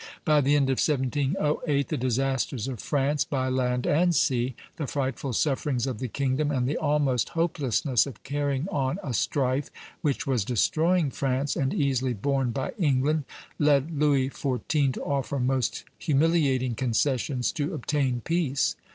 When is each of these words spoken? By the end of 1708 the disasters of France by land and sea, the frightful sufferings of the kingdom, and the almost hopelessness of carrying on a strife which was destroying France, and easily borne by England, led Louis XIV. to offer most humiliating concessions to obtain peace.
By 0.25 0.41
the 0.41 0.55
end 0.55 0.71
of 0.71 0.79
1708 0.79 1.89
the 1.89 1.95
disasters 1.95 2.67
of 2.67 2.79
France 2.79 3.23
by 3.23 3.49
land 3.49 3.85
and 3.85 4.15
sea, 4.15 4.55
the 4.77 4.87
frightful 4.87 5.31
sufferings 5.31 5.85
of 5.85 5.99
the 5.99 6.07
kingdom, 6.07 6.49
and 6.49 6.67
the 6.67 6.75
almost 6.77 7.29
hopelessness 7.37 8.07
of 8.07 8.23
carrying 8.23 8.67
on 8.69 8.97
a 9.03 9.13
strife 9.13 9.69
which 10.01 10.25
was 10.25 10.43
destroying 10.43 11.11
France, 11.11 11.55
and 11.55 11.71
easily 11.71 12.13
borne 12.15 12.49
by 12.49 12.71
England, 12.79 13.25
led 13.59 13.91
Louis 13.91 14.31
XIV. 14.31 14.93
to 14.93 15.03
offer 15.03 15.39
most 15.39 15.83
humiliating 15.99 16.73
concessions 16.73 17.51
to 17.51 17.75
obtain 17.75 18.21
peace. 18.21 18.75